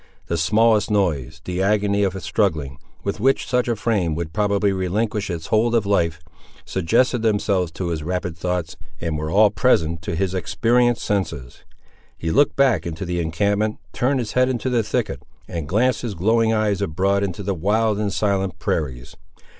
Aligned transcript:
The 0.29 0.35
smallest 0.35 0.89
noise, 0.89 1.41
the 1.45 1.61
agony 1.61 2.01
of 2.01 2.19
struggling, 2.23 2.79
with 3.03 3.19
which 3.19 3.45
such 3.45 3.67
a 3.67 3.75
frame 3.75 4.15
would 4.15 4.33
probably 4.33 4.71
relinquish 4.73 5.29
its 5.29 5.45
hold 5.53 5.75
of 5.75 5.85
life, 5.85 6.19
suggested 6.65 7.21
themselves 7.21 7.71
to 7.73 7.89
his 7.89 8.01
rapid 8.01 8.35
thoughts, 8.35 8.75
and 8.99 9.15
were 9.15 9.29
all 9.29 9.51
present 9.51 10.01
to 10.01 10.15
his 10.15 10.33
experienced 10.33 11.05
senses. 11.05 11.63
He 12.17 12.31
looked 12.31 12.55
back 12.55 12.87
into 12.87 13.05
the 13.05 13.19
encampment, 13.19 13.77
turned 13.93 14.17
his 14.17 14.31
head 14.31 14.49
into 14.49 14.71
the 14.71 14.81
thicket, 14.81 15.21
and 15.47 15.69
glanced 15.69 16.01
his 16.01 16.15
glowing 16.15 16.51
eyes 16.51 16.81
abroad 16.81 17.21
into 17.23 17.43
the 17.43 17.53
wild 17.53 17.99
and 17.99 18.11
silent 18.11 18.57
prairies. 18.57 19.15